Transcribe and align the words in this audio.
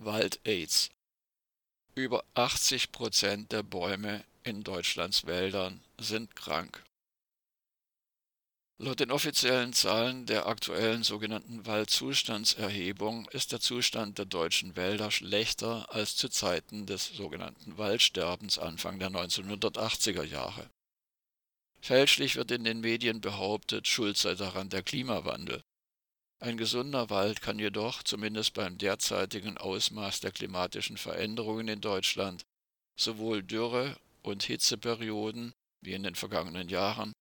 Wald-Aids. 0.00 0.90
Über 1.96 2.24
80 2.34 2.92
Prozent 2.92 3.50
der 3.50 3.64
Bäume 3.64 4.24
in 4.44 4.62
Deutschlands 4.62 5.26
Wäldern 5.26 5.80
sind 5.98 6.36
krank. 6.36 6.84
Laut 8.80 9.00
den 9.00 9.10
offiziellen 9.10 9.72
Zahlen 9.72 10.24
der 10.26 10.46
aktuellen 10.46 11.02
sogenannten 11.02 11.66
Waldzustandserhebung 11.66 13.28
ist 13.30 13.50
der 13.50 13.58
Zustand 13.58 14.18
der 14.18 14.26
deutschen 14.26 14.76
Wälder 14.76 15.10
schlechter 15.10 15.92
als 15.92 16.14
zu 16.14 16.28
Zeiten 16.28 16.86
des 16.86 17.08
sogenannten 17.08 17.76
Waldsterbens 17.76 18.60
Anfang 18.60 19.00
der 19.00 19.10
1980er 19.10 20.22
Jahre. 20.22 20.70
Fälschlich 21.80 22.36
wird 22.36 22.52
in 22.52 22.62
den 22.62 22.80
Medien 22.80 23.20
behauptet, 23.20 23.88
schuld 23.88 24.16
sei 24.16 24.36
daran 24.36 24.68
der 24.68 24.84
Klimawandel. 24.84 25.64
Ein 26.40 26.56
gesunder 26.56 27.10
Wald 27.10 27.42
kann 27.42 27.58
jedoch, 27.58 28.04
zumindest 28.04 28.54
beim 28.54 28.78
derzeitigen 28.78 29.58
Ausmaß 29.58 30.20
der 30.20 30.30
klimatischen 30.30 30.96
Veränderungen 30.96 31.66
in 31.66 31.80
Deutschland, 31.80 32.44
sowohl 32.96 33.42
Dürre 33.42 33.96
und 34.22 34.44
Hitzeperioden 34.44 35.52
wie 35.80 35.94
in 35.94 36.04
den 36.04 36.14
vergangenen 36.14 36.68
Jahren, 36.68 37.12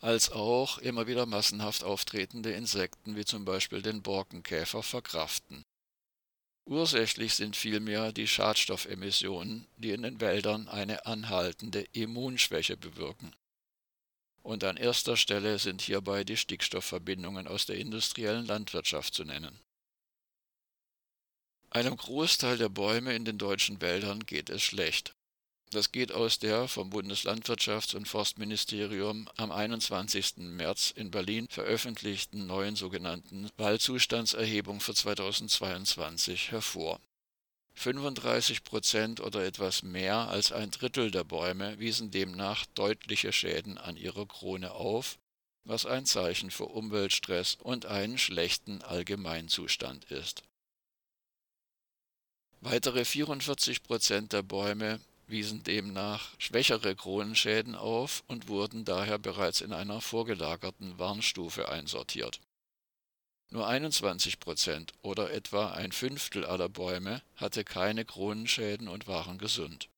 als 0.00 0.30
auch 0.30 0.78
immer 0.78 1.06
wieder 1.06 1.24
massenhaft 1.24 1.82
auftretende 1.82 2.52
Insekten 2.52 3.16
wie 3.16 3.24
zum 3.24 3.46
Beispiel 3.46 3.80
den 3.80 4.02
Borkenkäfer 4.02 4.82
verkraften. 4.82 5.64
Ursächlich 6.66 7.34
sind 7.34 7.56
vielmehr 7.56 8.12
die 8.12 8.28
Schadstoffemissionen, 8.28 9.66
die 9.78 9.92
in 9.92 10.02
den 10.02 10.20
Wäldern 10.20 10.68
eine 10.68 11.06
anhaltende 11.06 11.86
Immunschwäche 11.92 12.76
bewirken 12.76 13.32
und 14.42 14.64
an 14.64 14.76
erster 14.76 15.16
Stelle 15.16 15.58
sind 15.58 15.82
hierbei 15.82 16.24
die 16.24 16.36
Stickstoffverbindungen 16.36 17.46
aus 17.46 17.66
der 17.66 17.76
industriellen 17.76 18.46
Landwirtschaft 18.46 19.14
zu 19.14 19.24
nennen. 19.24 19.60
Einem 21.70 21.96
Großteil 21.96 22.56
der 22.56 22.70
Bäume 22.70 23.14
in 23.14 23.24
den 23.24 23.36
deutschen 23.36 23.80
Wäldern 23.80 24.24
geht 24.24 24.48
es 24.48 24.62
schlecht. 24.62 25.14
Das 25.70 25.92
geht 25.92 26.12
aus 26.12 26.38
der 26.38 26.66
vom 26.66 26.90
Bundeslandwirtschafts- 26.90 27.94
und 27.94 28.08
Forstministerium 28.08 29.28
am 29.36 29.52
21. 29.52 30.38
März 30.38 30.92
in 30.96 31.10
Berlin 31.10 31.46
veröffentlichten 31.50 32.46
neuen 32.46 32.74
sogenannten 32.74 33.50
Waldzustandserhebung 33.58 34.80
für 34.80 34.94
2022 34.94 36.52
hervor 36.52 37.00
35 37.78 38.64
Prozent 38.64 39.20
oder 39.20 39.44
etwas 39.44 39.84
mehr 39.84 40.28
als 40.28 40.50
ein 40.50 40.72
Drittel 40.72 41.12
der 41.12 41.22
Bäume 41.22 41.78
wiesen 41.78 42.10
demnach 42.10 42.66
deutliche 42.74 43.32
Schäden 43.32 43.78
an 43.78 43.96
ihrer 43.96 44.26
Krone 44.26 44.72
auf, 44.72 45.16
was 45.62 45.86
ein 45.86 46.04
Zeichen 46.04 46.50
für 46.50 46.64
Umweltstress 46.64 47.54
und 47.54 47.86
einen 47.86 48.18
schlechten 48.18 48.82
Allgemeinzustand 48.82 50.06
ist. 50.06 50.42
Weitere 52.60 53.04
44 53.04 53.84
Prozent 53.84 54.32
der 54.32 54.42
Bäume 54.42 55.00
wiesen 55.28 55.62
demnach 55.62 56.34
schwächere 56.38 56.96
Kronenschäden 56.96 57.76
auf 57.76 58.24
und 58.26 58.48
wurden 58.48 58.84
daher 58.84 59.18
bereits 59.18 59.60
in 59.60 59.72
einer 59.72 60.00
vorgelagerten 60.00 60.98
Warnstufe 60.98 61.68
einsortiert 61.68 62.40
nur 63.50 63.66
21 63.66 64.40
Prozent 64.40 64.92
oder 65.02 65.30
etwa 65.32 65.72
ein 65.72 65.92
Fünftel 65.92 66.44
aller 66.44 66.68
Bäume 66.68 67.22
hatte 67.36 67.64
keine 67.64 68.04
Kronenschäden 68.04 68.88
und 68.88 69.06
waren 69.06 69.38
gesund. 69.38 69.88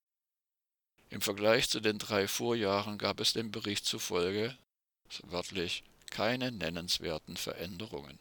Im 1.08 1.20
Vergleich 1.20 1.68
zu 1.68 1.80
den 1.80 1.98
drei 1.98 2.28
Vorjahren 2.28 2.96
gab 2.96 3.18
es 3.18 3.32
dem 3.32 3.50
Bericht 3.50 3.84
zufolge 3.84 4.56
wörtlich 5.24 5.82
keine 6.10 6.52
nennenswerten 6.52 7.36
Veränderungen. 7.36 8.18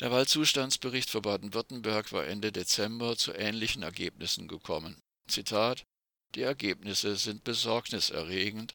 Der 0.00 0.10
Waldzustandsbericht 0.10 1.10
für 1.10 1.20
Baden-Württemberg 1.20 2.12
war 2.12 2.26
Ende 2.26 2.52
Dezember 2.52 3.16
zu 3.16 3.32
ähnlichen 3.32 3.82
Ergebnissen 3.82 4.48
gekommen. 4.48 5.00
Zitat 5.28 5.84
Die 6.34 6.42
Ergebnisse 6.42 7.16
sind 7.16 7.44
besorgniserregend, 7.44 8.74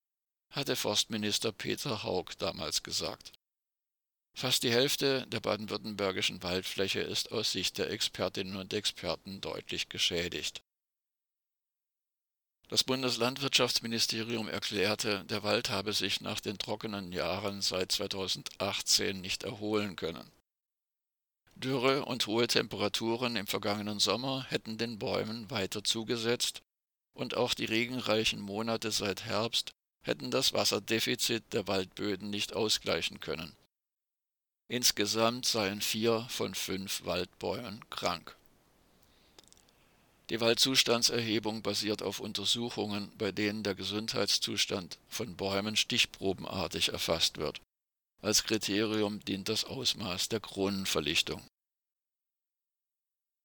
hatte 0.52 0.76
Forstminister 0.76 1.52
Peter 1.52 2.04
Haug 2.04 2.38
damals 2.38 2.84
gesagt. 2.84 3.34
Fast 4.34 4.64
die 4.64 4.72
Hälfte 4.72 5.26
der 5.28 5.40
baden-württembergischen 5.40 6.42
Waldfläche 6.44 7.02
ist 7.02 7.32
aus 7.32 7.52
Sicht 7.52 7.78
der 7.78 7.90
Expertinnen 7.90 8.56
und 8.56 8.74
Experten 8.74 9.42
deutlich 9.42 9.90
geschädigt. 9.90 10.64
Das 12.70 12.84
Bundeslandwirtschaftsministerium 12.84 14.48
erklärte, 14.48 15.26
der 15.26 15.42
Wald 15.42 15.72
habe 15.72 15.92
sich 15.92 16.22
nach 16.22 16.40
den 16.40 16.60
trockenen 16.60 17.12
Jahren 17.12 17.62
seit 17.62 17.92
2018 17.92 19.20
nicht 19.20 19.44
erholen 19.44 19.96
können. 19.96 20.32
Dürre 21.56 22.06
und 22.06 22.28
hohe 22.28 22.48
Temperaturen 22.48 23.36
im 23.36 23.48
vergangenen 23.48 24.00
Sommer 24.00 24.46
hätten 24.50 24.78
den 24.78 25.00
Bäumen 25.00 25.50
weiter 25.50 25.84
zugesetzt 25.84 26.62
und 27.14 27.36
auch 27.36 27.56
die 27.56 27.66
regenreichen 27.66 28.40
Monate 28.40 28.92
seit 28.92 29.26
Herbst 29.26 29.72
hätten 30.04 30.32
das 30.32 30.54
Wasserdefizit 30.54 31.52
der 31.52 31.68
Waldböden 31.68 32.30
nicht 32.30 32.54
ausgleichen 32.54 33.20
können. 33.20 33.56
Insgesamt 34.70 35.48
seien 35.48 35.82
vier 35.82 36.26
von 36.30 36.54
fünf 36.54 37.04
Waldbäumen 37.04 37.84
krank. 37.90 38.36
Die 40.30 40.40
Waldzustandserhebung 40.40 41.64
basiert 41.64 42.04
auf 42.04 42.20
Untersuchungen, 42.20 43.12
bei 43.18 43.32
denen 43.32 43.64
der 43.64 43.74
Gesundheitszustand 43.74 45.00
von 45.10 45.36
Bäumen 45.36 45.76
stichprobenartig 45.76 46.90
erfasst 46.90 47.40
wird. 47.40 47.62
Als 48.22 48.44
Kriterium 48.44 49.20
dient 49.26 49.50
das 49.50 49.66
Ausmaß 49.66 50.30
der 50.30 50.40
Kronenverlichtung 50.40 51.42